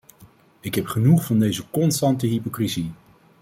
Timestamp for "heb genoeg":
0.75-1.25